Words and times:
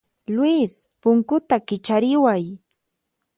Luis, 0.35 0.73
punkuta 1.01 1.55
kichariway. 1.67 2.43